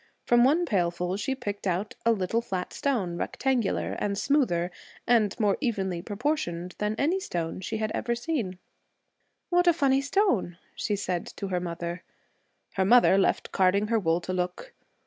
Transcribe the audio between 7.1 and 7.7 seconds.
stone